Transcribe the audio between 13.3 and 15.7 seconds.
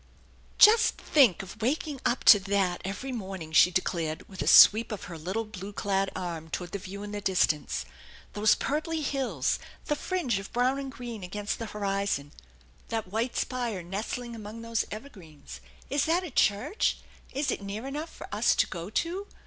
spire nestling among those evergreens!